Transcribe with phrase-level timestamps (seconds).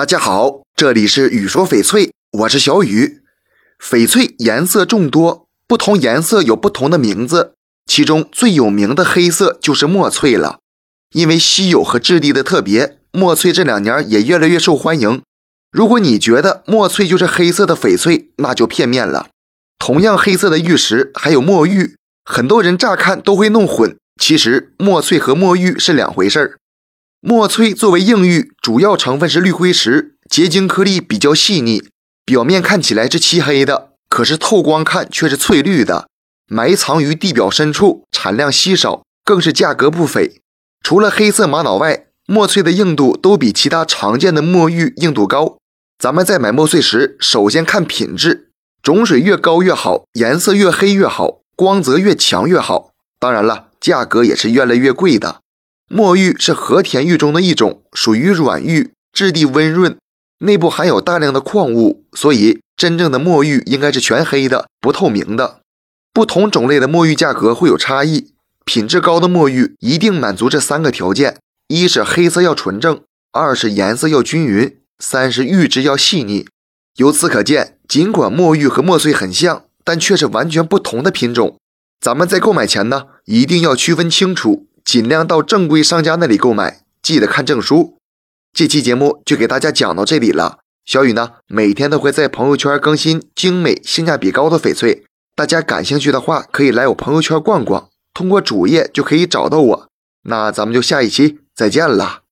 [0.00, 3.20] 大家好，这里是雨说翡翠，我是小雨。
[3.78, 7.52] 翡翠颜色众多，不同颜色有不同的名字，
[7.84, 10.60] 其中最有名的黑色就是墨翠了。
[11.12, 15.20] 因为稀有和质地的特别，墨翠这两年也越来越受欢迎。
[15.70, 19.28] 如果你觉得墨翠就是黑色的翡翠，那就片面了。
[19.78, 26.56] 同样黑色的玉石还有墨玉，很多人乍看都会弄混，其实墨翠和墨玉是两回事儿。
[27.22, 31.82] 墨翠作为硬玉，主要成分是绿辉石，结晶颗粒比较细腻，
[32.24, 36.08] 表面看起来是漆黑的，可是透光看却是翠绿的，
[36.48, 40.40] 埋藏于地表深处，产量稀少，更是价格不菲。
[40.82, 45.58] 除了黑色玛瑙外，墨翠的硬度都比其他常见的墨玉硬度高。
[45.98, 48.48] 咱们在买墨翠时，首先看品质，
[48.82, 52.92] 种水越高越好，颜色越黑越好，光泽越强越好。
[53.18, 55.42] 当然了，价格也是越来越贵的。
[55.92, 59.98] 墨玉是和田玉中的一种，属于软玉，质地温润，
[60.38, 65.62] 内部含有大量的矿物，所以真正的墨玉应该是全黑的，不透明的。
[66.12, 68.34] 不同种类的墨玉价格会有差异，
[68.64, 73.00] 品质高的墨玉一定满足这三个条件：一是黑色要纯正，
[73.32, 76.46] 二是颜色要均匀，三是玉质要细腻。
[76.98, 81.56] 由此可见，尽管墨玉和墨翠很像，但却是完全不同的品种。
[82.00, 84.68] 咱们在购买前呢，一定要区分清楚。
[84.84, 87.96] 尽量到正规商家那里购买，记得看证书。
[88.52, 90.58] 这期节目就给大家讲到这里了。
[90.84, 95.04] 小雨呢，每天都会在朋友圈更新精美、性价比高的翡翠，
[95.36, 99.88] 大家感兴趣的话，可以来我朋友圈逛逛，通过主页就可以找到我。
[100.24, 102.22] 那咱们就下一期再见了。